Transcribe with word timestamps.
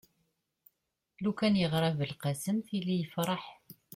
lukan 1.23 1.53
yeɣra 1.61 1.89
belqsem 1.97 2.57
tili 2.67 2.95
yefreḥ 2.97 3.43